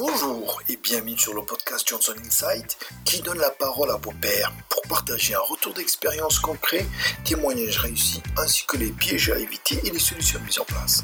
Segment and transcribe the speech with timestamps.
[0.00, 4.50] Bonjour et bienvenue sur le podcast Johnson Insight qui donne la parole à vos pairs
[4.70, 6.86] pour partager un retour d'expérience concret,
[7.22, 11.02] témoignages réussis ainsi que les pièges à éviter et les solutions mises en place.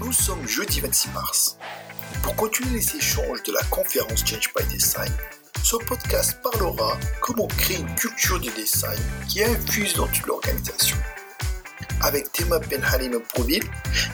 [0.00, 1.56] Nous sommes jeudi 26 mars.
[2.22, 5.12] Pour continuer les échanges de la conférence Change by Design,
[5.62, 9.00] ce podcast parlera comment créer une culture du design
[9.30, 10.98] qui infuse dans toute l'organisation.
[12.02, 13.64] Avec Théma Benhalim Proville,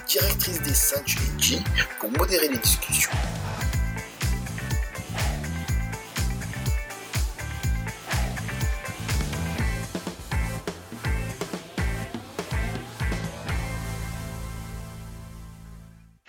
[0.06, 1.58] directrice des G,
[1.98, 3.10] pour modérer les discussions.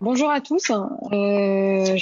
[0.02, 0.72] Bonjour à tous.
[0.72, 1.96] Euh,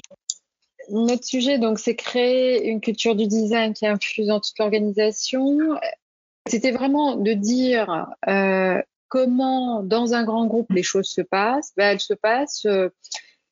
[0.90, 5.58] notre sujet, donc, c'est créer une culture du design qui infuse dans toute l'organisation.
[6.48, 11.74] C'était vraiment de dire euh, comment, dans un grand groupe, les choses se passent.
[11.76, 12.88] Ben, elles se passent, euh,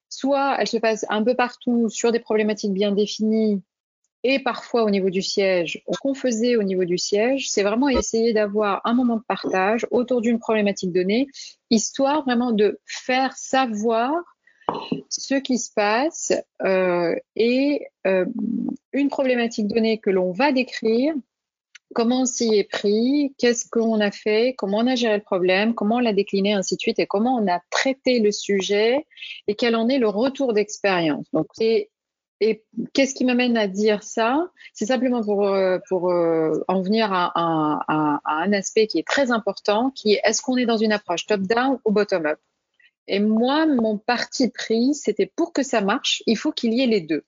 [0.07, 3.61] soit elles se passent un peu partout sur des problématiques bien définies
[4.23, 5.83] et parfois au niveau du siège.
[5.99, 10.21] Qu'on faisait au niveau du siège, c'est vraiment essayer d'avoir un moment de partage autour
[10.21, 11.27] d'une problématique donnée,
[11.69, 14.36] histoire vraiment de faire savoir
[15.09, 18.25] ce qui se passe euh, et euh,
[18.93, 21.13] une problématique donnée que l'on va décrire,
[21.93, 25.73] comment on s'y est pris, qu'est-ce qu'on a fait, comment on a géré le problème,
[25.73, 29.05] comment on l'a décliné, ainsi de suite, et comment on a traité le sujet
[29.47, 31.25] et quel en est le retour d'expérience.
[31.33, 31.89] Donc, et,
[32.93, 34.51] qu'est-ce qui m'amène à dire ça?
[34.73, 40.21] C'est simplement pour, euh, en venir à, un aspect qui est très important, qui est
[40.23, 42.37] est-ce qu'on est dans une approche top-down ou bottom-up?
[43.07, 46.87] Et moi, mon parti pris, c'était pour que ça marche, il faut qu'il y ait
[46.87, 47.23] les deux.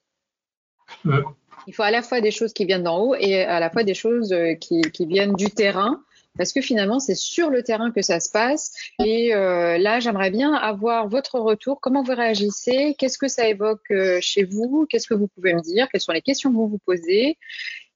[1.66, 3.84] Il faut à la fois des choses qui viennent d'en haut et à la fois
[3.84, 6.02] des choses euh, qui, qui viennent du terrain,
[6.36, 8.72] parce que finalement, c'est sur le terrain que ça se passe.
[9.04, 11.80] Et euh, là, j'aimerais bien avoir votre retour.
[11.80, 12.94] Comment vous réagissez?
[12.98, 14.86] Qu'est-ce que ça évoque euh, chez vous?
[14.88, 15.88] Qu'est-ce que vous pouvez me dire?
[15.90, 17.36] Quelles sont les questions que vous vous posez?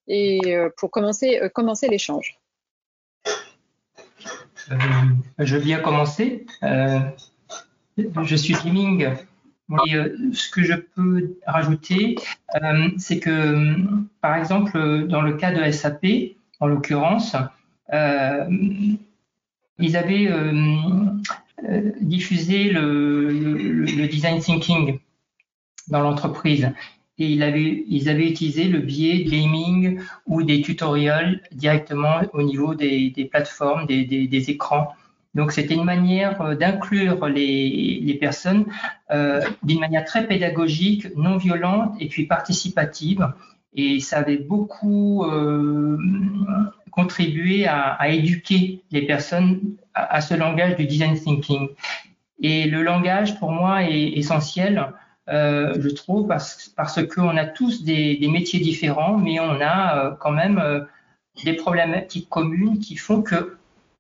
[0.09, 2.39] Et euh, pour commencer, euh, commencer l'échange.
[5.39, 6.47] je viens commencer
[7.97, 9.09] je suis Fleming.
[9.87, 12.17] Et euh, ce que je peux rajouter,
[12.63, 13.77] euh, c'est que,
[14.21, 16.07] par exemple, dans le cas de SAP,
[16.61, 17.35] en l'occurrence,
[17.93, 18.47] euh,
[19.79, 20.31] ils avaient
[22.01, 24.99] diffusé le, design thinking
[25.89, 26.71] dans l'entreprise
[27.19, 32.75] et ils avaient, ils avaient utilisé le biais gaming ou des tutoriels directement au niveau
[32.75, 34.95] des, plateformes, des écrans.
[35.35, 38.67] Donc c'était une manière euh, d'inclure les, les, personnes
[39.11, 43.29] euh, d'une manière très pédagogique, non violente et puis participative.
[43.75, 45.99] Et ça avait beaucoup euh,
[46.93, 49.61] contribué à, éduquer les personnes
[49.95, 51.69] à, ce langage du design thinking.
[52.41, 54.93] Et le langage, pour moi, est essentiel,
[55.27, 60.87] je trouve, parce, parce qu'on a tous des, métiers différents, mais on a quand même
[61.45, 63.57] des problématiques communes qui font que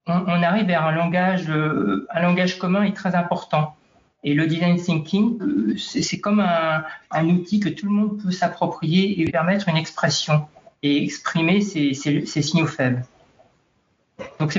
[0.07, 3.75] on, arrive vers un langage, euh, un langage commun et très important.
[4.23, 9.21] Et le design thinking, euh, c'est comme un, outil que tout le monde peut s'approprier
[9.21, 10.47] et permettre une expression
[10.83, 11.95] et exprimer ses
[12.25, 13.05] signaux faibles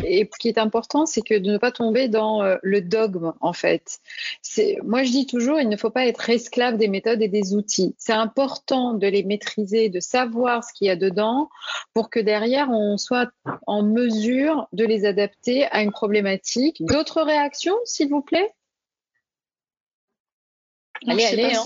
[0.04, 3.34] et ce qui est important, c'est que de ne pas tomber dans euh, le dogme,
[3.40, 4.00] en fait.
[4.84, 7.96] Moi, je dis toujours, il ne faut pas être esclave des méthodes et des outils.
[7.98, 11.50] C'est important de les maîtriser, de savoir ce qu'il y a dedans,
[11.94, 13.32] pour que derrière, on soit
[13.66, 16.84] en mesure de les adapter à une problématique.
[16.86, 18.54] D'autres réactions, s'il vous plaît?
[21.08, 21.56] Allez, allez.
[21.56, 21.64] Hein.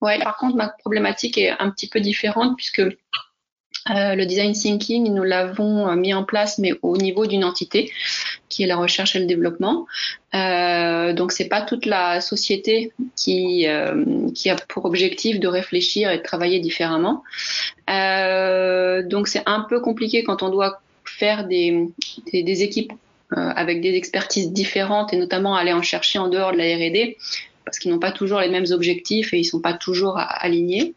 [0.00, 2.82] Ouais, par contre, ma problématique est un petit peu différente puisque
[3.90, 7.90] euh, le design thinking, nous l'avons euh, mis en place, mais au niveau d'une entité,
[8.48, 9.86] qui est la recherche et le développement.
[10.34, 16.18] Euh, donc, c'est pas toute la société qui euh, a pour objectif de réfléchir et
[16.18, 17.22] de travailler différemment.
[17.88, 21.92] Donc, c'est un peu compliqué quand on doit faire des
[22.32, 22.92] équipes
[23.30, 27.16] avec des expertises différentes et notamment aller en chercher en dehors de la R&D
[27.66, 30.94] parce qu'ils n'ont pas toujours les mêmes objectifs et ils sont pas toujours alignés.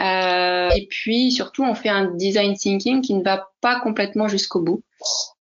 [0.00, 4.60] Euh, et puis surtout, on fait un design thinking qui ne va pas complètement jusqu'au
[4.60, 4.82] bout,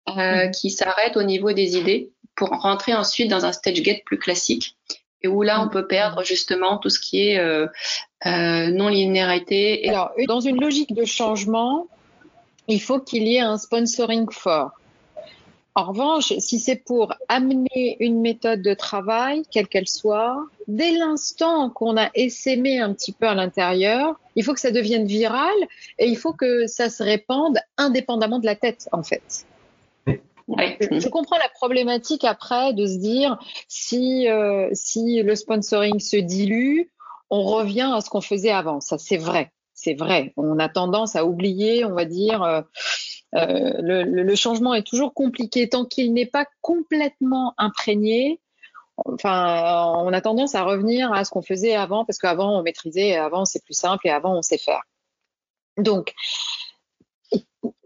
[0.10, 0.52] euh, mm.
[0.52, 4.78] qui s'arrête au niveau des idées pour rentrer ensuite dans un stage gate plus classique
[5.24, 7.68] et où là on peut perdre justement tout ce qui est euh,
[8.26, 9.90] euh non linéarité.
[9.90, 11.88] Alors, dans une logique de changement,
[12.68, 14.72] il faut qu'il y ait un sponsoring fort.
[15.74, 21.70] En revanche, si c'est pour amener une méthode de travail, quelle qu'elle soit, dès l'instant
[21.70, 25.54] qu'on a essaimé un petit peu à l'intérieur, il faut que ça devienne viral
[25.98, 29.46] et il faut que ça se répande indépendamment de la tête, en fait.
[30.50, 33.40] Je comprends la problématique après de se dire
[33.70, 36.90] si, euh, si le sponsoring se dilue,
[37.30, 38.82] on revient à ce qu'on faisait avant.
[38.82, 39.52] Ça, c'est vrai.
[39.74, 40.34] C'est vrai.
[40.38, 42.62] On a tendance à oublier, on va dire, euh,
[43.36, 48.40] euh, le, changement est toujours compliqué tant qu'il n'est pas complètement imprégné.
[48.98, 53.16] Enfin, on a tendance à revenir à ce qu'on faisait avant parce qu'avant on maîtrisait,
[53.16, 54.82] avant c'est plus simple et avant on sait faire.
[55.78, 56.14] Donc,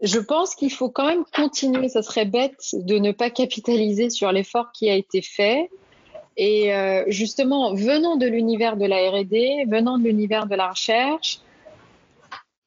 [0.02, 1.88] je pense qu'il faut quand même continuer.
[1.88, 5.70] Ça serait bête de ne pas capitaliser sur l'effort qui a été fait.
[6.36, 11.40] Et euh, justement, venant de l'univers de la R&D, venant de l'univers de la recherche,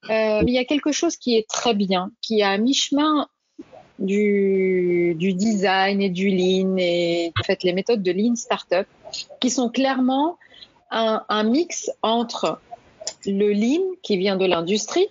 [0.10, 3.28] euh, il y a quelque chose qui est très bien, qui est à mi-chemin
[4.00, 8.88] du, design et du lean et en fait les méthodes de lean startup,
[9.40, 10.38] qui sont clairement
[10.92, 12.60] un, mix entre
[13.26, 15.08] le lean qui vient de l'industrie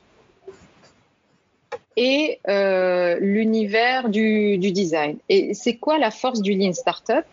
[1.97, 5.19] et euh, l'univers du, design.
[5.29, 7.25] Et c'est quoi la force du lean startup?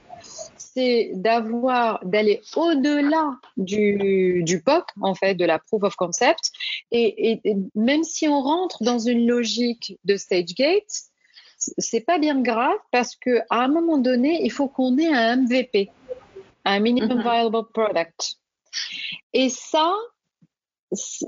[0.75, 6.51] C'est d'avoir d'aller au-delà du, du POC en fait de la proof of concept
[6.91, 10.91] et, et, même si on rentre dans une logique de stage gate
[11.57, 15.37] c'est pas bien grave parce que à un moment donné il faut qu'on ait un
[15.37, 15.89] MVP
[16.65, 17.23] un minimum mm-hmm.
[17.23, 18.35] viable product
[19.33, 19.93] et ça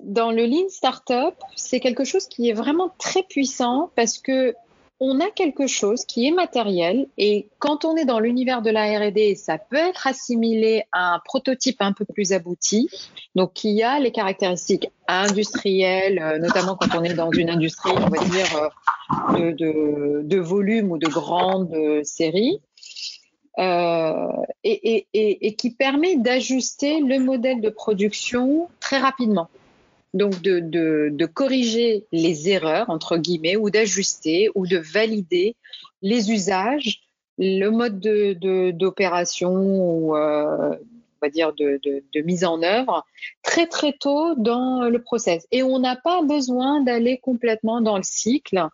[0.03, 4.55] dans le lean startup c'est quelque chose qui est vraiment très puissant parce que
[4.99, 8.85] on a quelque chose qui est matériel et quand on est dans l'univers de la
[8.97, 12.89] R&D, ça peut être assimilé à un prototype un peu plus abouti,
[13.35, 18.09] donc qui a les caractéristiques industrielles, euh, notamment quand on est dans une industrie, on
[18.09, 18.71] va dire,
[19.35, 22.59] euh, de, volume ou de grande euh, série.
[24.63, 29.49] Et, qui permet d'ajuster le modèle de production très rapidement
[30.17, 35.55] donc de, de, de, corriger les erreurs, entre guillemets, ou d'ajuster ou de valider
[36.01, 37.01] les usages,
[37.37, 37.99] le mode
[38.77, 43.05] d'opération ou euh, on va dire de, mise en œuvre
[43.43, 45.47] très très tôt dans le process.
[45.51, 48.67] Et on n'a pas besoin d'aller complètement dans le cycle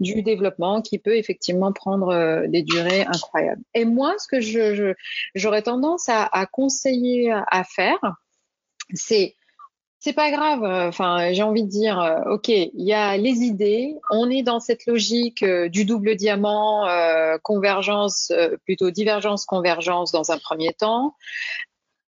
[0.00, 3.62] du développement qui peut effectivement prendre euh, des durées incroyables.
[3.74, 4.92] Et moi, ce que je,
[5.34, 7.98] j'aurais tendance à conseiller à faire,
[8.92, 9.34] c'est
[10.04, 10.62] c'est pas grave.
[10.64, 13.94] Euh, enfin, j'ai envie de dire, euh, ok, il y a les idées.
[14.10, 16.86] On est dans cette logique euh, du double diamant,
[17.42, 18.30] convergence,
[18.64, 21.14] plutôt divergence, convergence dans un premier temps.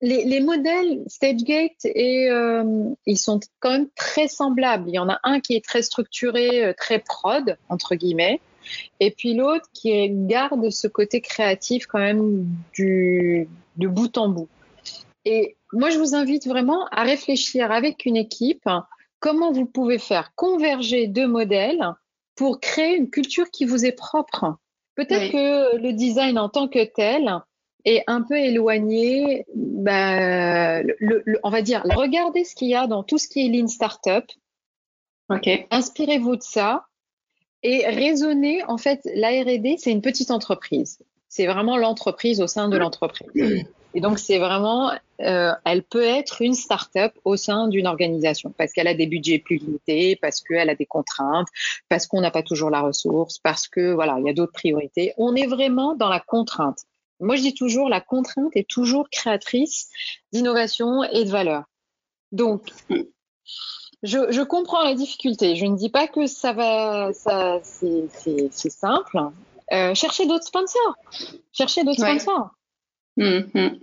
[0.02, 2.28] Les, les modèles StageGate et
[3.06, 4.88] ils sont quand même très semblables.
[4.88, 8.40] Il y en a un qui est très structuré, très prod entre guillemets,
[9.00, 14.48] et puis l'autre qui garde ce côté créatif quand même du de bout en bout.
[15.24, 18.68] Et moi, je vous invite vraiment à réfléchir avec une équipe
[19.20, 21.84] comment vous pouvez faire converger deux modèles
[22.34, 24.56] pour créer une culture qui vous est propre.
[24.94, 27.30] Peut-être que le design en tant que tel
[27.84, 29.44] est un peu éloigné.
[29.54, 33.68] Le, on va dire, regardez ce qu'il y a dans tout ce qui est Lean
[33.68, 34.24] Startup.
[35.28, 35.66] Okay.
[35.70, 36.86] Inspirez-vous de ça
[37.62, 38.62] et raisonnez.
[38.64, 40.98] En fait, la R&D, c'est une petite entreprise.
[41.36, 43.28] C'est vraiment l'entreprise au sein de l'entreprise.
[43.92, 44.90] Et donc, c'est vraiment,
[45.20, 49.38] euh, elle peut être une start-up au sein d'une organisation parce qu'elle a des budgets
[49.38, 51.48] plus limités, parce qu'elle a des contraintes,
[51.90, 55.12] parce qu'on n'a pas toujours la ressource, parce que voilà, il y a d'autres priorités.
[55.18, 56.84] On est vraiment dans la contrainte.
[57.20, 59.90] Moi, je dis toujours, la contrainte est toujours créatrice
[60.32, 61.64] d'innovation et de valeur.
[62.32, 62.70] Donc,
[64.02, 65.54] je, je, comprends la difficulté.
[65.54, 69.18] Je ne dis pas que ça va, ça, c'est simple.
[69.72, 70.94] Euh, cherchez d'autres sponsors.
[71.52, 72.50] Cherchez d'autres sponsors.
[73.18, 73.80] Mm-hmm.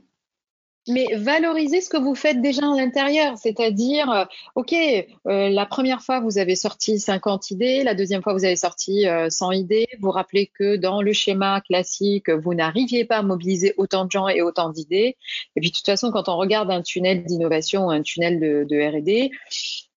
[0.89, 4.25] Mais valorisez ce que vous faites déjà à l'intérieur, c'est-à-dire, euh,
[4.55, 8.57] OK, euh, la première fois, vous avez sorti 50 idées, la deuxième fois, vous avez
[8.57, 9.87] sorti 100 euh, idées.
[10.01, 14.27] Vous rappelez que dans le schéma classique, vous n'arriviez pas à mobiliser autant de gens
[14.27, 15.15] et autant d'idées.
[15.55, 18.81] Et puis, de toute façon, quand on regarde un tunnel d'innovation, un tunnel de, de
[18.81, 19.31] R&D,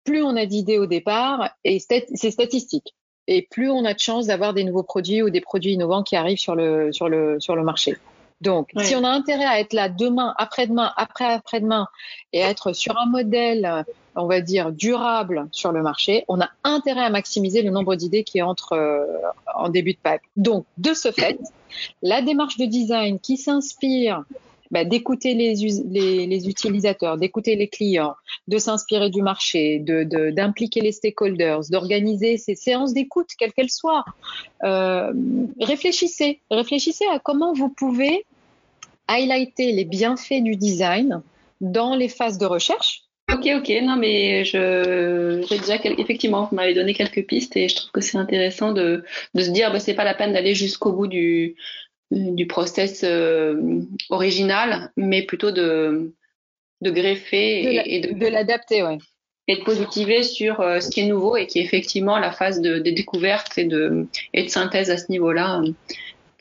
[0.04, 2.94] plus on a d'idées au départ, et c'est statistique,
[3.28, 6.16] et plus on a de chances d'avoir des nouveaux produits ou des produits innovants qui
[6.16, 7.96] arrivent sur le, sur le, sur le marché.
[8.42, 11.88] Donc, si on a intérêt à être là demain, après-demain, après-après-demain,
[12.34, 16.50] et à être sur un modèle, on va dire, durable sur le marché, on a
[16.64, 19.06] intérêt à maximiser le nombre d'idées qui entrent euh,
[19.56, 20.22] en début de pipe.
[20.36, 21.40] Donc, de ce fait,
[22.02, 24.24] la démarche de design qui s'inspire
[24.72, 28.16] bah, d'écouter les, utilisateurs, d'écouter les clients,
[28.48, 34.06] de s'inspirer du marché, d'impliquer de, les stakeholders, d'organiser ces séances d'écoute, quelles qu'elles soient.
[34.64, 35.14] Euh,
[35.60, 38.26] réfléchissez, réfléchissez à comment vous pouvez
[39.08, 41.22] highlighter les bienfaits du design
[41.62, 43.04] dans les phases de recherche.
[43.34, 47.76] Ok, ok, non mais je, j'ai déjà effectivement, vous m'avez donné quelques pistes et je
[47.76, 49.04] trouve que c'est intéressant de,
[49.34, 51.56] de se dire, bah, c'est pas la peine d'aller jusqu'au bout du,
[52.12, 56.14] du process euh, original, mais plutôt de
[56.82, 58.98] de greffer et, de, l'adapter, oui.
[59.48, 62.80] Et de positiver sur ce qui est nouveau et qui est effectivement la phase de,
[62.80, 65.62] découverte et de, et de synthèse à ce niveau-là.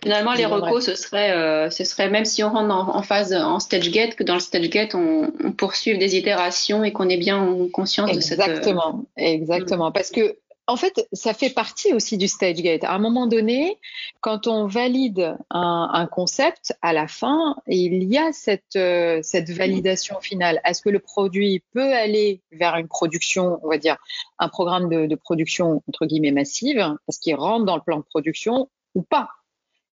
[0.04, 3.58] Finalement, les recos, ce serait, euh, ce serait même si on rentre en, phase en
[3.58, 7.16] stage gate, que dans le stage gate, on, on poursuive des itérations et qu'on est
[7.16, 8.38] bien en conscience de cette.
[8.38, 9.92] Exactement, exactement.
[9.92, 12.84] Parce que en fait, ça fait partie aussi du stage gate.
[12.84, 13.78] À un moment donné,
[14.20, 20.20] quand on valide un, concept, à la fin, il y a cette, euh, cette validation
[20.20, 20.60] finale.
[20.64, 23.98] Est-ce que le produit peut aller vers une production, on va dire,
[24.38, 28.04] un programme de, de production entre guillemets massive, parce qu'il rentre dans le plan de
[28.04, 29.28] production ou pas?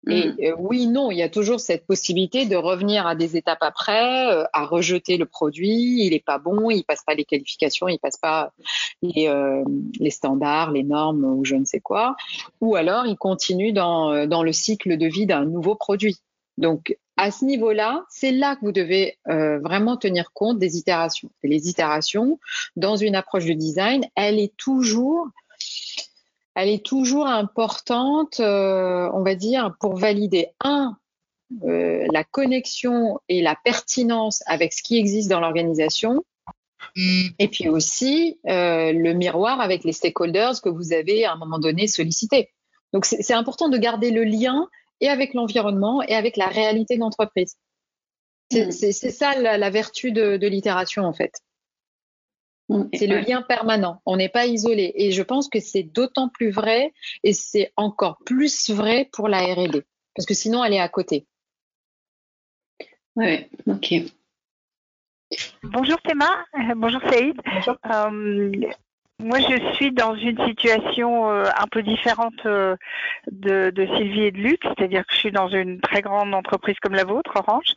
[0.06, 0.36] Et mm.
[0.42, 4.32] euh, oui, non, il y a toujours cette possibilité de revenir à des étapes après,
[4.32, 7.98] euh, à rejeter le produit, il n'est pas bon, il passe pas les qualifications, il
[7.98, 8.52] passe pas
[9.02, 9.64] les, euh,
[9.98, 12.16] les, standards, les normes ou je ne sais quoi,
[12.60, 16.16] ou alors il continue dans, dans le cycle de vie d'un nouveau produit.
[16.58, 21.30] Donc à ce niveau-là, c'est là que vous devez vraiment tenir compte des itérations.
[21.42, 22.38] Et les itérations,
[22.76, 25.26] dans une approche de design, elle est toujours
[26.58, 30.96] elle est toujours importante, euh, on va dire, pour valider, un,
[31.62, 36.24] euh, la connexion et la pertinence avec ce qui existe dans l'organisation,
[36.96, 41.60] et puis aussi euh, le miroir avec les stakeholders que vous avez à un moment
[41.60, 42.50] donné sollicités.
[42.92, 44.68] Donc c'est important de garder le lien
[45.00, 47.54] et avec l'environnement et avec la réalité de l'entreprise.
[48.50, 49.10] C'est mm.
[49.10, 51.34] ça la, vertu de, de l'itération en fait.
[52.68, 52.84] Mm.
[52.92, 54.00] C'est le lien permanent.
[54.06, 54.92] On n'est pas isolé.
[54.96, 56.92] Et je pense que c'est d'autant plus vrai
[57.24, 59.82] et c'est encore plus vrai pour la R&D
[60.14, 61.26] parce que sinon elle est à côté.
[63.16, 63.94] Oui, ok.
[65.62, 67.36] Bonjour Théma, euh, bonjour Saïd.
[67.44, 67.76] Bonjour.
[67.90, 68.50] Euh,
[69.20, 72.76] moi, je suis dans une situation euh, un peu différente de,
[73.26, 76.94] de, Sylvie et de Luc, c'est-à-dire que je suis dans une très grande entreprise comme
[76.94, 77.74] la vôtre, Orange.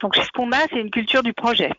[0.00, 1.70] Donc, ce qu'on a, c'est une culture du projet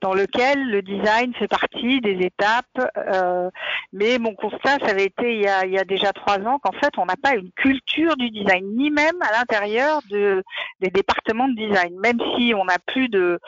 [0.00, 2.66] dans lequel le design fait partie des étapes.
[2.96, 3.50] Euh,
[3.92, 6.58] mais mon constat, ça avait été il y a, il y a déjà trois ans
[6.58, 10.42] qu'en fait, on n'a pas une culture du design, ni même à l'intérieur de,
[10.80, 11.98] des départements de design.
[12.00, 13.38] Même si on a plus de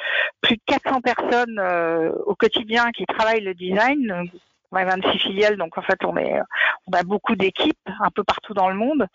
[0.40, 4.28] plus de 400 personnes euh, au quotidien qui travaillent le design,
[4.72, 8.68] on a 26 filiales, donc en fait on a beaucoup d'équipes un peu partout dans
[8.68, 9.06] le monde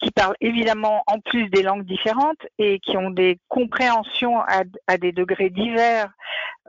[0.00, 4.98] qui parlent évidemment en plus des langues différentes et qui ont des compréhensions à, à
[4.98, 6.10] des degrés divers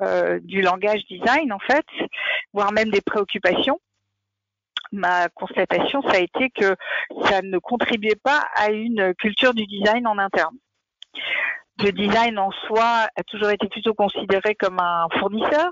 [0.02, 1.86] euh, du langage design en fait,
[2.54, 3.80] voire même des préoccupations.
[4.92, 6.76] Ma constatation, ça a été que
[7.26, 10.56] ça ne contribuait pas à une culture du design en interne.
[11.78, 15.70] Le design en soi a toujours été plutôt considéré comme un fournisseur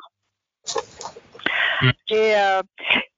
[1.81, 1.89] Mm.
[2.09, 2.61] Et euh,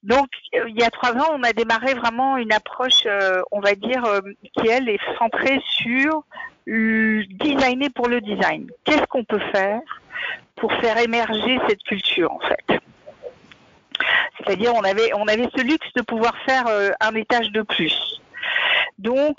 [0.03, 3.75] donc, il y a trois ans, on a démarré vraiment une approche, euh, on va
[3.75, 4.21] dire, euh,
[4.53, 6.23] qui elle est centrée sur
[6.67, 8.69] designer pour le design.
[8.83, 9.81] Qu'est-ce qu'on peut faire
[10.55, 12.79] pour faire émerger cette culture, en fait?
[14.37, 16.65] C'est-à-dire, on avait, on avait ce luxe de pouvoir faire
[16.99, 18.21] un étage de plus.
[18.99, 19.35] Donc,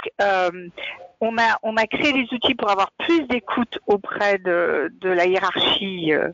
[1.20, 6.30] on a, on créé des outils pour avoir plus d'écoute auprès de, la hiérarchie euh,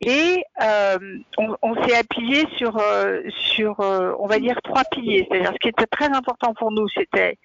[0.00, 0.98] et euh,
[1.38, 5.26] on, s'est appuyé sur, euh, on va dire, trois piliers.
[5.28, 7.36] C'est-à-dire ce qui était très important pour nous, c'était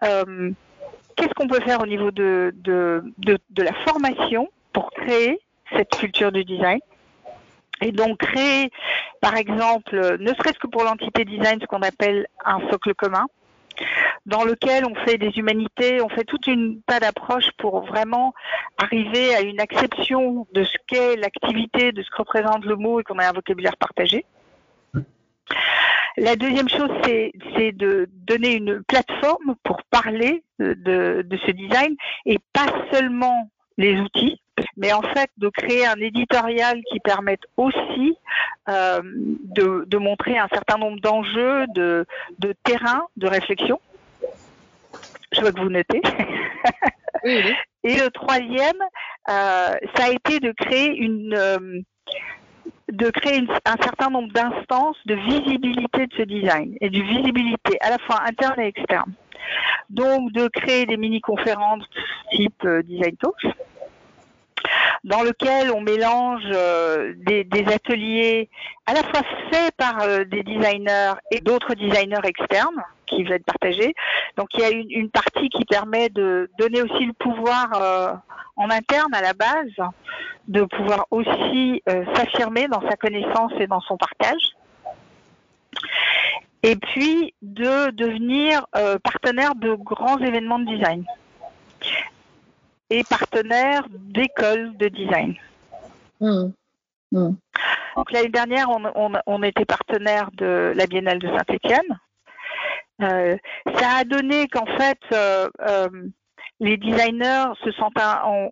[0.00, 5.38] qu'est-ce qu'on peut faire au niveau de, de la formation pour créer
[5.76, 6.80] cette culture du design
[7.82, 8.70] et donc créer,
[9.20, 13.26] par exemple, ne serait-ce que pour l'entité design, ce qu'on appelle un socle commun,
[14.26, 18.34] dans lequel on fait des humanités, on fait toute une tas d'approches pour vraiment
[18.78, 23.04] arriver à une acception de ce qu'est l'activité, de ce que représente le mot et
[23.04, 24.24] qu'on a un vocabulaire partagé.
[26.16, 32.66] La deuxième chose, c'est de donner une plateforme pour parler de, ce design et pas
[32.92, 34.40] seulement les outils,
[34.76, 38.16] mais en fait de créer un éditorial qui permette aussi
[38.68, 42.06] euh, de, montrer un certain nombre d'enjeux, de,
[42.38, 43.80] de terrain, de réflexion.
[45.32, 46.00] Je vois que vous notez.
[47.84, 48.80] Et le troisième,
[49.28, 51.80] euh, ça a été de créer une euh,
[52.90, 57.90] de créer un certain nombre d'instances de visibilité de ce design et de visibilité à
[57.90, 59.12] la fois interne et externe.
[59.88, 61.84] Donc de créer des mini-conférences
[62.32, 63.56] type Design Talks,
[65.04, 68.48] dans lequel on mélange euh, des, ateliers
[68.86, 73.44] à la fois faits par euh, des designers et d'autres designers externes qui veulent être
[73.44, 73.94] partagés.
[74.36, 78.12] Donc il y a une, partie qui permet de donner aussi le pouvoir euh,
[78.56, 79.90] en interne à la base,
[80.48, 81.82] de pouvoir aussi
[82.14, 84.42] s'affirmer dans sa connaissance et dans son partage.
[86.62, 88.66] Et puis de devenir
[89.02, 91.04] partenaire de grands événements de design
[92.92, 95.34] et partenaire d'écoles de design.
[96.20, 96.52] Mmh.
[97.12, 97.30] Mmh.
[97.96, 101.98] Donc l'année dernière, on, était partenaire de la Biennale de Saint-Étienne.
[103.02, 103.36] Euh,
[103.78, 105.88] ça a donné qu'en fait, euh, euh,
[106.60, 107.98] les designers se sentent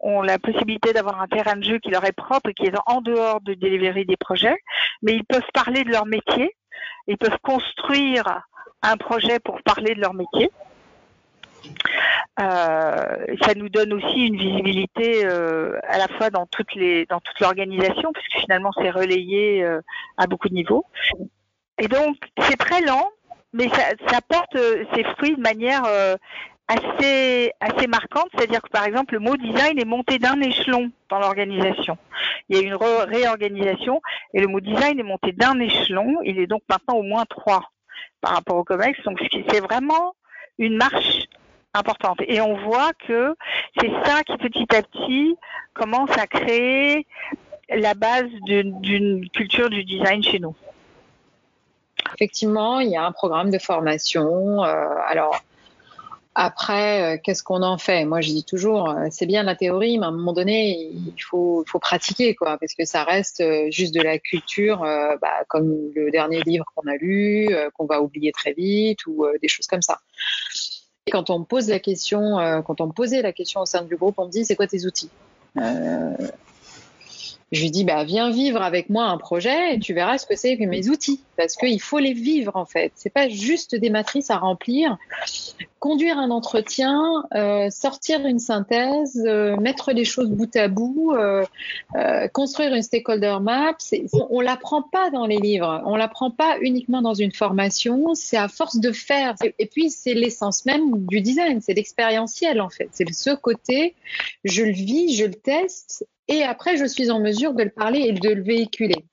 [0.03, 2.75] ont, la possibilité d'avoir un terrain de jeu qui leur est propre et qui est
[2.87, 4.57] en dehors de delivery des projets,
[5.03, 6.55] mais ils peuvent parler de leur métier,
[7.07, 8.43] ils peuvent construire
[8.83, 10.51] un projet pour parler de leur métier.
[12.41, 16.71] Euh, ça nous donne aussi une visibilité euh, à la fois dans toute
[17.41, 19.81] l'organisation, puisque finalement c'est relayé euh,
[20.17, 20.87] à beaucoup de niveaux.
[21.79, 23.11] Et donc c'est très lent,
[23.53, 24.57] mais ça, ça porte
[24.95, 25.83] ses fruits de manière
[26.69, 31.19] assez assez marquante, c'est-à-dire que par exemple le mot design est monté d'un échelon dans
[31.19, 31.99] l'organisation.
[32.49, 34.01] Il y a eu une réorganisation
[34.35, 36.19] et le mot design est monté d'un échelon.
[36.25, 37.71] Il est donc maintenant au moins trois
[38.21, 39.03] par rapport au COMEX.
[39.05, 40.15] Donc c'est vraiment
[40.59, 41.10] une marche
[41.75, 42.19] importante.
[42.27, 43.35] Et on voit que
[43.79, 45.37] c'est ça qui petit à petit
[45.75, 47.07] commence à créer
[47.69, 50.55] la base d'une culture du design chez nous.
[52.15, 54.65] Effectivement, il y a un programme de formation.
[54.65, 55.39] Euh, alors,
[56.35, 58.05] après, euh, qu'est-ce qu'on en fait?
[58.05, 61.23] Moi, je dis toujours, euh, c'est bien la théorie, mais à un moment donné, il
[61.23, 66.11] faut, faut pratiquer, quoi, parce que ça reste juste de la culture, bah, comme le
[66.11, 69.99] dernier livre qu'on a lu, qu'on va oublier très vite, ou des choses comme ça.
[71.11, 74.17] Quand on pose la question, euh, quand on posait la question au sein du groupe,
[74.19, 75.11] on me dit c'est quoi tes outils?
[75.57, 76.17] Euh,
[77.53, 80.37] je lui dis, bah, viens vivre avec moi un projet et tu verras ce que
[80.37, 81.21] c'est que mes outils.
[81.37, 82.93] Parce qu'il faut les vivre, en fait.
[82.95, 84.99] C'est pas juste des matrices à remplir.
[85.81, 91.45] Conduire un entretien, euh, sortir une synthèse, euh, mettre les choses bout à bout, euh,
[91.97, 93.75] euh construire une stakeholder map,
[94.29, 95.83] on l'apprend pas dans les livres.
[95.87, 98.15] On l'apprend pas uniquement dans une formation.
[98.15, 99.35] C'est à force de faire.
[99.59, 101.61] Et puis, c'est l'essence même du design.
[101.61, 102.91] C'est l'expérientiel, en fait.
[102.93, 103.97] C'est ce côté,
[104.45, 108.01] je le vis, je le teste et après, je suis en mesure de le parler
[108.01, 109.05] et de le véhiculer.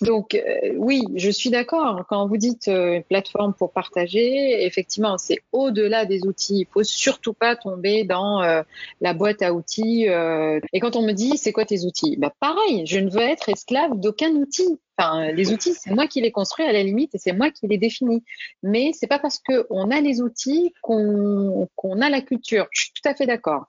[0.00, 2.04] Donc euh, oui, je suis d'accord.
[2.08, 6.60] Quand vous dites euh, plateforme pour partager, effectivement, c'est au-delà des outils.
[6.60, 8.62] Il faut surtout pas tomber dans euh,
[9.00, 10.06] la boîte à outils.
[10.06, 13.48] et quand on me dit c'est quoi tes outils, bah pareil, je ne veux être
[13.48, 14.80] esclave d'aucun outil.
[14.98, 17.68] Enfin, les outils, c'est moi qui les construis à la limite et c'est moi qui
[17.68, 18.24] les définis.
[18.62, 21.66] Mais c'est pas parce qu'on a les outils qu'on
[22.00, 22.66] a la culture.
[22.72, 23.66] Je suis tout à fait d'accord.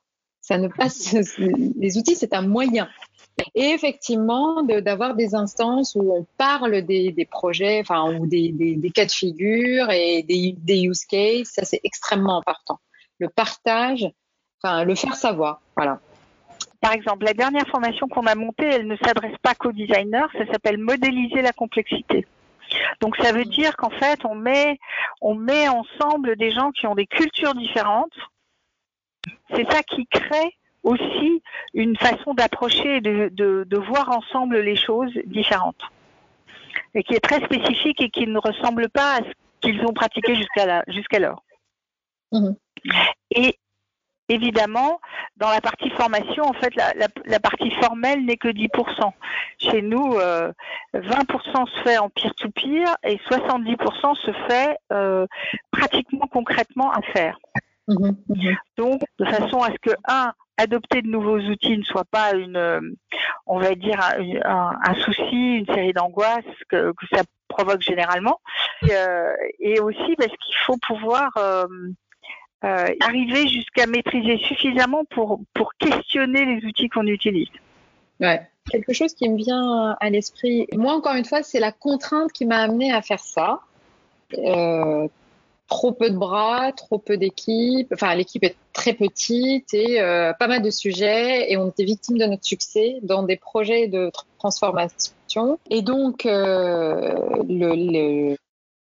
[1.78, 2.88] Les outils, c'est un moyen.
[3.56, 9.06] Et effectivement, d'avoir des instances où on parle des, projets, enfin, ou des, des, cas
[9.06, 12.80] de figure et des use cases, ça c'est extrêmement important.
[13.20, 14.08] Le partage,
[14.62, 16.00] enfin, le faire savoir, voilà.
[16.82, 20.46] Par exemple, la dernière formation qu'on a montée, elle ne s'adresse pas qu'aux designers, ça
[20.52, 22.26] s'appelle modéliser la complexité.
[23.02, 24.80] Donc ça veut dire qu'en fait, on met,
[25.22, 28.14] on met ensemble des gens qui ont des cultures différentes,
[29.54, 35.14] c'est ça qui crée aussi une façon d'approcher et de, de, voir ensemble les choses
[35.26, 35.82] différentes.
[36.96, 39.32] Et qui est très spécifique et qui ne ressemble pas à ce
[39.62, 41.44] qu'ils ont pratiqué jusqu'à jusqu'alors.
[42.32, 42.52] Mmh.
[43.32, 43.58] Et
[44.30, 45.00] évidemment,
[45.38, 46.94] dans la partie formation, en fait, la,
[47.26, 49.12] la, partie formelle n'est que 10%.
[49.60, 50.54] Chez nous, 20% euh,
[51.66, 55.28] se fait en peer-to-peer et 70% se fait euh,
[55.72, 57.38] pratiquement concrètement à faire.
[58.00, 58.58] Mhm, mhm.
[58.78, 62.58] Donc, de façon à ce que, un, adopter de nouveaux outils ne soit pas une,
[62.58, 62.80] euh,
[63.46, 64.00] on va dire,
[64.46, 68.40] un, souci, une série d'angoisses que, ça provoque généralement.
[68.90, 71.68] Euh, et, aussi parce qu'il faut pouvoir euh,
[72.64, 77.50] arriver jusqu'à maîtriser suffisamment pour, pour questionner les outils qu'on utilise.
[78.20, 78.48] Ouais.
[78.70, 82.46] Quelque chose qui me vient à l'esprit, moi encore une fois, c'est la contrainte qui
[82.46, 83.62] m'a amené à faire ça.
[84.38, 85.08] Euh,
[85.72, 87.94] trop peu de bras, trop peu d'équipes.
[87.94, 92.18] Enfin, l'équipe est très petite et euh, pas mal de sujets et on était victime
[92.18, 95.60] de notre succès dans des projets de transformation.
[95.70, 97.16] Et donc, euh,
[97.48, 98.36] le,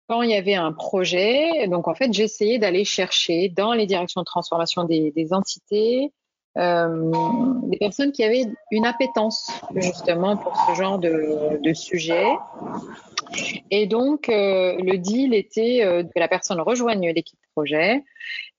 [0.07, 4.21] quand il y avait un projet, donc en fait, j'essayais d'aller chercher dans les directions
[4.21, 6.13] de transformation des, des entités
[6.57, 7.11] euh,
[7.63, 12.25] des personnes qui avaient une appétence justement pour ce genre de, de sujet.
[13.71, 18.03] Et donc, euh, le deal était euh, que la personne rejoigne l'équipe projet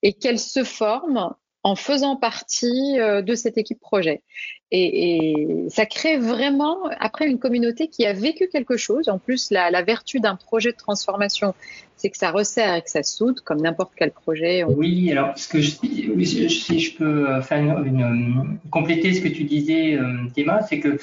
[0.02, 4.22] et qu'elle se forme en faisant partie euh, de cette équipe projet.
[4.70, 9.08] Et, ça crée vraiment, après, une communauté qui a vécu quelque chose.
[9.08, 11.54] En plus, la, vertu d'un projet de transformation,
[11.96, 14.64] c'est que ça resserre et que ça soude, comme n'importe quel projet.
[14.64, 20.28] Oui, alors, ce que si je peux euh, une, compléter ce que tu disais, euh,
[20.34, 20.98] Théma, c'est que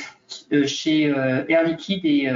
[0.66, 1.04] chez
[1.50, 2.30] Air Liquide et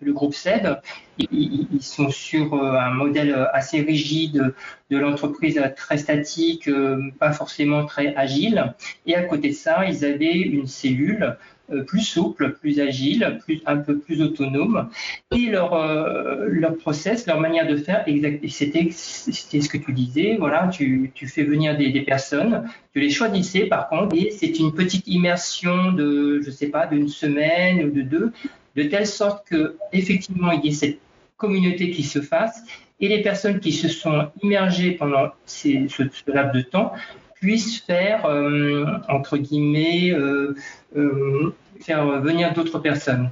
[0.00, 0.80] le groupe SED,
[1.18, 4.54] ils, sont sur euh, un modèle assez rigide
[4.90, 8.74] de l'entreprise très statique, euh, pas forcément très agile.
[9.06, 11.36] Et à côté de ça, ils avaient une cellule
[11.72, 14.88] euh, plus souples, plus agiles, plus, un peu plus autonomes.
[15.30, 18.04] Et leur, euh, process, leur manière de faire,
[18.48, 23.10] c'était ce que tu disais, voilà, tu, tu fais venir des, des, personnes, tu les
[23.10, 27.90] choisissais par contre, et c'est une petite immersion de, je sais pas, d'une semaine ou
[27.90, 28.32] de deux,
[28.76, 30.98] de telle sorte que effectivement il y ait cette
[31.36, 32.62] communauté qui se fasse
[33.00, 36.92] et les personnes qui se sont immergées pendant ce, laps de temps
[37.40, 40.54] puissent faire, euh, euh,
[40.96, 43.30] euh, faire venir d'autres personnes.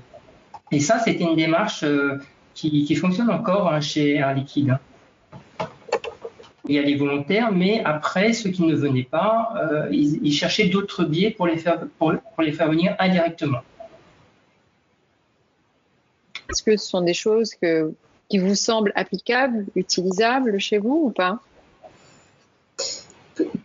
[0.73, 1.85] Et ça, c'était une démarche
[2.55, 4.79] qui, fonctionne encore hein, chez Air Liquide.
[6.67, 9.55] Il y a les volontaires, mais après, ceux qui ne venaient pas,
[9.91, 13.61] ils, cherchaient d'autres biais pour les faire venir indirectement.
[16.51, 17.53] Est-ce que ce sont des choses
[18.29, 21.41] qui vous semblent applicables, utilisables chez vous ou pas?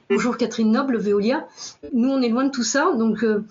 [0.09, 1.47] Bonjour Catherine Noble, Veolia.
[1.93, 3.43] Nous, on est loin de tout ça, donc euh,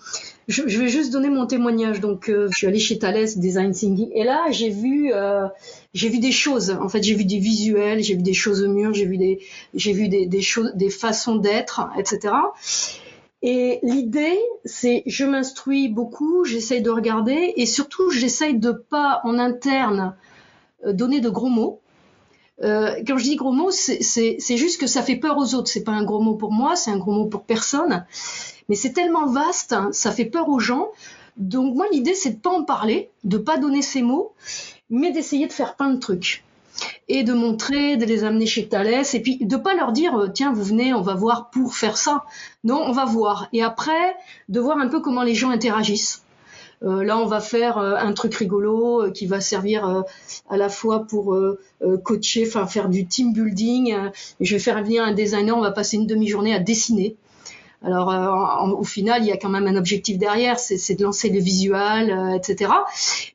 [0.47, 1.99] je, vais juste donner mon témoignage.
[1.99, 5.47] Donc, euh, je suis allée chez Thales Design Thinking et là, j'ai vu, euh,
[5.93, 6.69] j'ai vu des choses.
[6.69, 9.39] En fait, j'ai vu des visuels, j'ai vu des choses au mur, j'ai vu des,
[9.73, 12.33] j'ai vu des, des façons d'être, etc.
[13.43, 19.37] Et l'idée, c'est je m'instruis beaucoup, j'essaye de regarder et surtout, j'essaye de pas en
[19.37, 20.15] interne
[20.85, 21.81] euh, donner de gros mots
[22.61, 25.67] euh, quand je dis gros mots, c'est juste que ça fait peur aux autres.
[25.67, 28.05] C'est pas un gros mot pour moi, c'est un gros mot pour personne.
[28.69, 30.89] Mais c'est tellement vaste, hein, ça fait peur aux gens.
[31.35, 34.33] Donc moi, l'idée, c'est de pas en parler, de pas donner ces mots,
[34.89, 36.43] mais d'essayer de faire plein de trucs
[37.07, 40.27] et de montrer, de les amener chez Thalès, et puis de pas leur dire euh,
[40.27, 42.23] tiens vous venez, on va voir pour faire ça.
[42.63, 43.47] Non, on va voir.
[43.53, 44.15] Et après,
[44.49, 46.23] de voir un peu comment les gens interagissent.
[46.83, 50.03] Euh, là, on va faire euh, un truc rigolo euh, qui va servir
[50.49, 51.37] à la fois pour
[52.03, 53.95] coacher, enfin faire du team building.
[54.39, 57.15] je vais faire venir un designer, on va passer une demi-journée à dessiner.
[57.83, 58.13] Alors,
[58.79, 62.17] au final, il y a quand même un objectif derrière, c'est de lancer les visuels,
[62.35, 62.71] etc.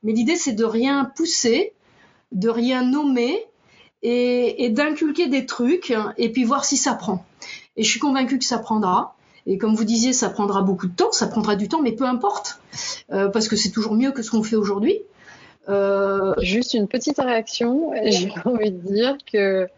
[0.02, 1.74] Mais l'idée, c'est de rien pousser,
[2.32, 3.44] de rien nommer
[4.02, 7.24] et, et d'inculquer des trucs et puis voir si ça prend.
[7.76, 9.14] Et je suis convaincue que ça prendra.
[9.46, 12.04] Et comme vous disiez, ça prendra beaucoup de temps, ça prendra du temps, mais peu
[12.04, 12.60] importe,
[13.12, 15.00] euh, parce que c'est toujours mieux que ce qu'on fait aujourd'hui.
[15.68, 16.34] Euh...
[16.42, 17.92] Juste une petite réaction.
[18.04, 19.68] J'ai envie de dire que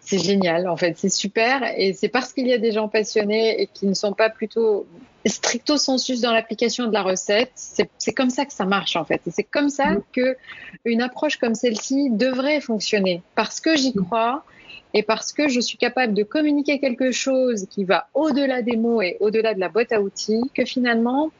[0.00, 1.62] c'est génial, en fait, c'est super.
[1.76, 4.86] Et c'est parce qu'il y a des gens passionnés et qui ne sont pas plutôt
[5.30, 7.52] stricto sensus dans l'application de la recette.
[7.54, 9.20] C'est comme ça que ça marche, en fait.
[9.26, 10.02] Et c'est comme ça mmh.
[10.12, 10.36] que
[10.84, 13.22] une approche comme celle-ci devrait fonctionner.
[13.34, 14.04] Parce que j'y mmh.
[14.04, 14.44] crois
[14.92, 19.02] et parce que je suis capable de communiquer quelque chose qui va au-delà des mots
[19.02, 21.30] et au-delà de la boîte à outils, que finalement,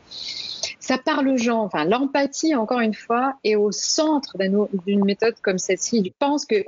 [0.81, 1.63] ça parle aux gens.
[1.63, 4.37] Enfin, l'empathie, encore une fois, est au centre
[4.87, 6.03] d'une méthode comme celle-ci.
[6.05, 6.65] Je pense que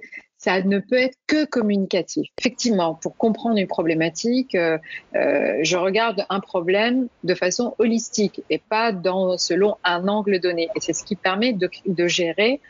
[0.46, 2.28] ça ne peut être que communicatif.
[2.38, 4.78] Effectivement, pour comprendre une problématique, euh,
[5.16, 10.68] euh, je regarde un problème de façon holistique et pas dans, selon un angle donné.
[10.76, 12.60] Et c'est ce qui permet de, de, gérer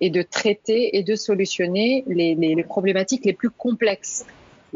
[0.00, 4.24] et de traiter et de solutionner les, les, les problématiques les plus complexes.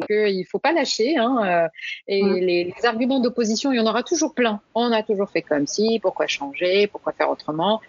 [0.08, 1.16] Il ne faut pas lâcher.
[1.16, 1.68] Hein, euh,
[2.08, 2.34] et mmh.
[2.34, 4.60] les, les, arguments d'opposition, il y en aura toujours plein.
[4.74, 7.80] On a toujours fait comme si, pourquoi changer, pourquoi faire autrement.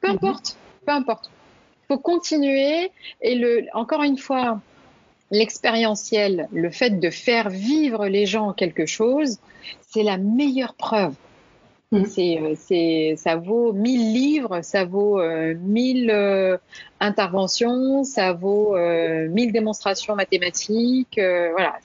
[0.00, 0.12] Peu mmh.
[0.12, 1.30] importe, peu importe
[1.88, 4.60] faut continuer et le, encore une fois,
[5.30, 9.38] l'expérientiel, le fait de faire vivre les gens quelque chose,
[9.88, 11.14] c'est la meilleure preuve.
[11.92, 12.04] Mmh.
[12.56, 16.56] C'est, ça vaut mille livres, ça vaut euh, mille euh,
[16.98, 21.76] interventions, ça vaut euh, mille démonstrations mathématiques, euh, voilà.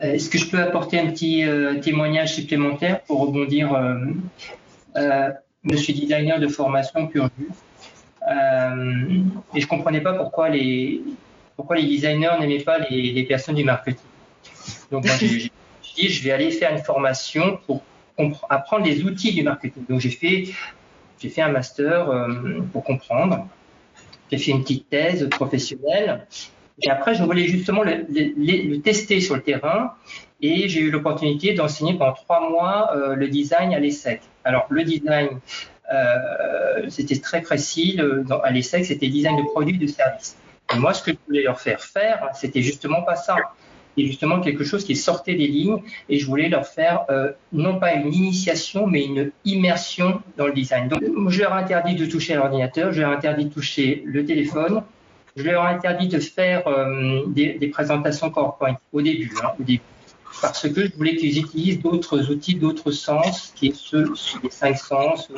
[0.00, 3.74] Est-ce que je peux apporter un petit euh, témoignage supplémentaire pour rebondir
[4.94, 7.44] Je suis designer de formation pure euh,
[8.28, 11.02] et je comprenais pas pourquoi les,
[11.56, 14.04] pourquoi les designers n'aimaient pas les, les, personnes du marketing.
[14.90, 15.50] Donc moi, j'ai
[15.96, 17.82] dit, je vais aller faire une formation pour
[18.48, 19.84] apprendre les outils du marketing.
[19.88, 20.44] Donc j'ai fait,
[21.18, 23.46] j'ai fait un master euh, pour comprendre.
[24.30, 26.26] J'ai fait une petite thèse professionnelle.
[26.82, 29.94] Et après, je voulais justement le, tester sur le terrain.
[30.42, 34.20] Et j'ai eu l'opportunité d'enseigner pendant trois mois euh, le design à l'ESSEC.
[34.44, 35.34] Alors, le design, euh,
[36.88, 37.96] c'était très précis.
[37.96, 40.36] Le, dans, à l'ESSEC, c'était design de produits, de services.
[40.74, 43.36] Et moi, ce que je voulais leur faire faire, c'était justement pas ça.
[43.96, 47.78] C'était justement quelque chose qui sortait des lignes et je voulais leur faire euh, non
[47.78, 50.88] pas une initiation, mais une immersion dans le design.
[50.88, 54.24] Donc, je leur ai interdit de toucher l'ordinateur, je leur ai interdit de toucher le
[54.24, 54.82] téléphone,
[55.36, 59.32] je leur ai interdit de faire euh, des, présentations PowerPoint au début.
[59.42, 59.82] Hein, au début
[60.40, 64.76] parce que je voulais qu'ils utilisent d'autres outils, d'autres sens, qui est ceux, les cinq
[64.76, 65.28] sens.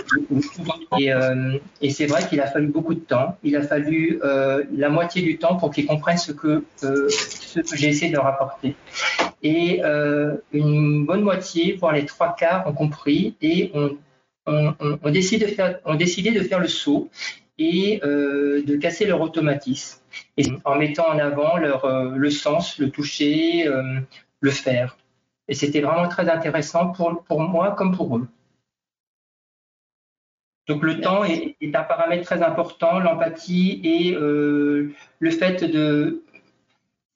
[0.98, 3.36] Et, euh, et c'est vrai qu'il a fallu beaucoup de temps.
[3.42, 7.08] Il a fallu euh, la moitié du temps pour qu'ils comprennent ce que, euh,
[7.54, 8.74] que j'ai essayé de leur apporter.
[9.42, 13.72] Et euh, une bonne moitié, voire les trois quarts, ont compris et
[14.46, 17.10] ont décidé, de faire, le saut
[17.58, 20.00] et de casser leur automatisme,
[20.64, 23.68] en mettant en avant leur, le sens, le toucher,
[24.40, 24.96] le faire.
[25.48, 28.28] Et c'était vraiment très intéressant pour, pour moi comme pour eux.
[30.66, 36.22] Donc le temps est, un paramètre très important, l'empathie et euh, le fait de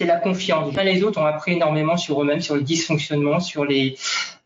[0.00, 0.74] c'est la confiance.
[0.74, 3.96] Les autres ont appris énormément sur eux-mêmes, sur le dysfonctionnement, sur les,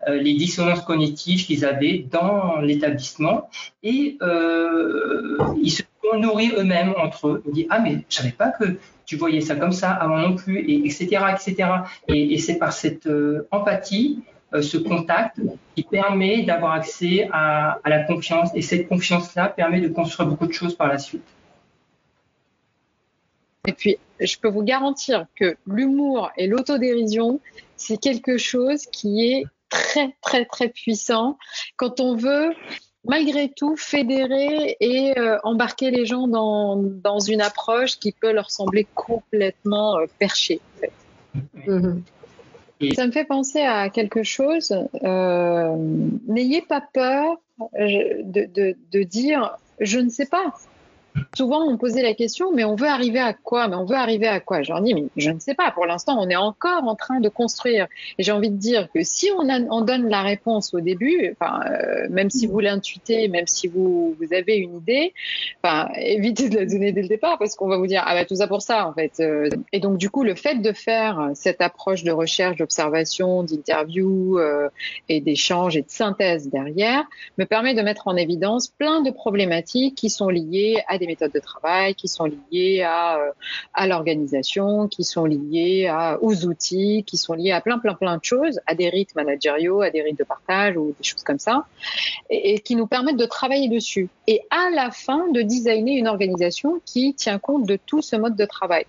[0.08, 3.48] euh, les dissonances cognitives qu'ils avaient dans l'établissement
[3.82, 7.42] et euh, ils se sont nourris eux-mêmes entre eux.
[7.46, 10.34] Ils disent ah mais je savais pas que tu voyais ça comme ça avant non
[10.34, 11.70] plus et etc etc
[12.08, 14.22] et, c'est par cette euh, empathie
[14.54, 15.40] euh, ce contact
[15.74, 20.28] qui permet d'avoir accès à, à la confiance et cette confiance là permet de construire
[20.28, 21.22] beaucoup de choses par la suite.
[23.66, 27.40] Et puis, je peux vous garantir que l'humour et l'autodérision,
[27.76, 31.36] c'est quelque chose qui est très, très, très puissant
[31.76, 32.50] quand on veut,
[33.08, 38.50] malgré tout, fédérer et euh, embarquer les gens dans, dans, une approche qui peut leur
[38.50, 40.60] sembler complètement euh, perchée.
[40.76, 41.70] En fait.
[41.70, 42.02] mmh.
[42.94, 44.76] Ça me fait penser à quelque chose.
[45.02, 45.74] Euh,
[46.28, 47.36] N'ayez pas peur
[47.72, 50.54] de, de, de dire je ne sais pas
[51.36, 53.68] souvent on posait la question, mais on veut arriver à quoi?
[53.68, 54.62] Mais on veut arriver à quoi?
[54.62, 55.70] Je leur dis, mais je ne sais pas.
[55.70, 57.86] Pour l'instant, on est encore en train de construire.
[58.18, 61.36] Et j'ai envie de dire que si on, a, on donne la réponse au début,
[61.38, 65.12] enfin, euh, même si vous l'intuitez, même si vous, vous avez une idée,
[65.62, 68.24] enfin, évitez de la donner dès le départ parce qu'on va vous dire, ah bah
[68.24, 69.20] tout ça pour ça en fait.
[69.20, 74.38] Euh, et donc du coup, le fait de faire cette approche de recherche, d'observation, d'interview
[74.38, 74.68] euh,
[75.10, 77.04] et d'échange et de synthèse derrière
[77.36, 81.25] me permet de mettre en évidence plein de problématiques qui sont liées à des méthodes
[81.32, 83.30] de travail, qui sont liées à, euh,
[83.74, 88.16] à l'organisation, qui sont liées à, aux outils, qui sont liées à plein, plein, plein
[88.16, 91.38] de choses, à des rythmes managériaux, à des rythmes de partage ou des choses comme
[91.38, 91.66] ça,
[92.30, 94.08] et, et qui nous permettent de travailler dessus.
[94.26, 98.36] Et à la fin, de designer une organisation qui tient compte de tout ce mode
[98.36, 98.86] de travail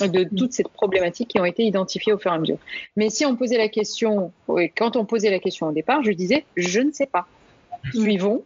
[0.00, 2.58] de toutes ces problématiques qui ont été identifiées au fur et à mesure.
[2.96, 4.32] Mais si on posait la question,
[4.76, 7.26] quand on posait la question au départ, je disais, je ne sais pas.
[7.92, 8.42] Suivons,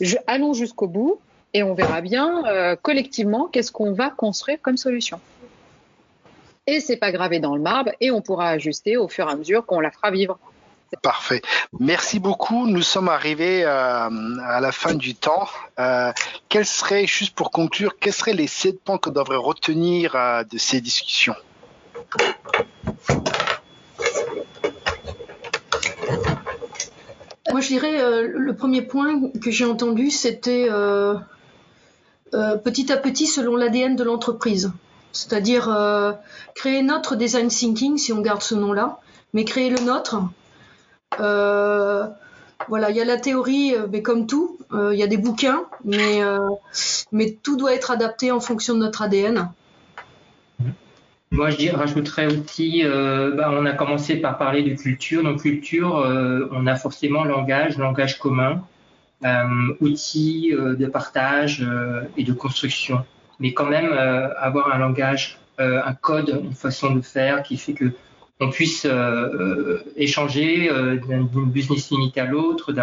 [0.00, 1.18] je, allons jusqu'au bout,
[1.56, 5.18] et on verra bien euh, collectivement qu'est-ce qu'on va construire comme solution.
[6.66, 9.36] Et c'est pas gravé dans le marbre et on pourra ajuster au fur et à
[9.36, 10.38] mesure qu'on la fera vivre.
[11.02, 11.40] Parfait.
[11.80, 12.66] Merci beaucoup.
[12.66, 15.48] Nous sommes arrivés euh, à la fin du temps.
[15.78, 16.12] Euh,
[16.50, 20.58] quels seraient, juste pour conclure, quels seraient les sept points qu'on devrait retenir euh, de
[20.58, 21.36] ces discussions?
[27.50, 30.68] Moi, je dirais, euh, le premier point que j'ai entendu, c'était
[32.32, 34.72] petit à petit selon l'ADN de l'entreprise.
[35.12, 36.12] C'est-à-dire euh,
[36.54, 38.98] créer notre design thinking, si on garde ce nom-là,
[39.32, 40.16] mais créer le nôtre.
[41.20, 42.06] Euh,
[42.68, 46.20] voilà, il y a la théorie, mais comme tout, il y a des bouquins, mais,
[47.42, 49.50] tout doit être adapté en fonction de notre ADN.
[51.32, 55.24] Moi, je rajouterais aussi, euh, bah, on a commencé par parler de culture.
[55.24, 58.75] Donc, culture, euh, on a forcément langage, langage commun, euh,
[59.80, 63.04] outils euh, de partage euh, et de construction.
[63.40, 67.72] Mais quand même, euh, avoir un langage, un code, une façon de faire qui fait
[67.72, 67.92] que
[68.40, 68.86] on puisse
[69.96, 70.70] échanger
[71.06, 72.74] d'une business unit à l'autre,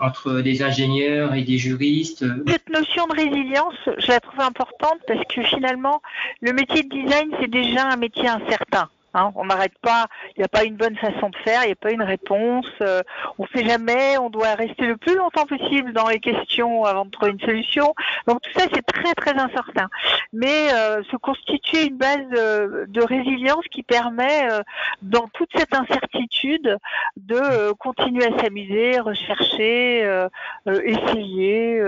[0.00, 2.24] entre des ingénieurs et des juristes.
[2.48, 6.02] Cette notion de résilience, je la trouve importante parce que finalement,
[6.40, 8.88] le métier de design, c'est déjà un métier incertain.
[9.14, 11.72] Hein, on n'arrête pas, il n'y a pas une bonne façon de faire, il n'y
[11.72, 13.02] a pas une réponse, euh,
[13.38, 17.04] on ne sait jamais, on doit rester le plus longtemps possible dans les questions avant
[17.04, 17.94] de trouver une solution.
[18.26, 19.88] Donc tout ça c'est très très incertain.
[20.32, 24.62] Mais euh, se constituer une base de, résilience qui permet euh,
[25.02, 26.78] dans toute cette incertitude
[27.16, 30.26] de euh, continuer à s'amuser, rechercher,
[30.66, 31.82] essayer,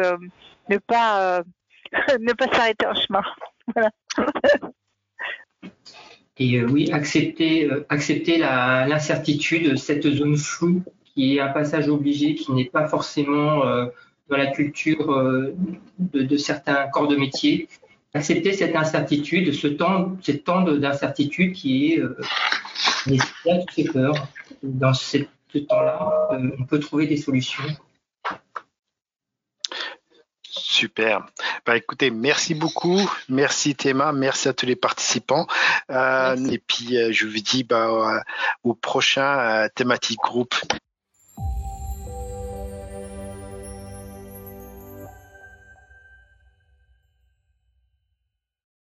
[0.68, 1.40] ne pas
[2.20, 3.22] ne pas s'arrêter en chemin.
[3.74, 3.90] Voilà.
[6.38, 7.85] Et euh, oui, accepter, euh,
[8.87, 10.83] l'incertitude, cette zone floue
[11.14, 13.87] qui est un passage obligé, qui n'est pas forcément euh,
[14.29, 15.07] dans la culture
[15.99, 17.68] de, certains corps de métier.
[18.14, 22.03] Accepter cette incertitude, ce temps, ce temps d'incertitude qui est
[23.07, 23.90] nécessaire à toutes ces.
[24.62, 25.18] Dans ce
[25.59, 27.64] temps-là, on peut trouver des solutions.
[30.74, 31.24] Super.
[31.64, 33.08] Bah, écoutez, merci beaucoup.
[33.28, 34.12] Merci Théma.
[34.12, 35.46] Merci à tous les participants.
[35.90, 38.24] Euh, et puis, euh, je vous dis bah,
[38.64, 40.56] au prochain euh, thématique groupe.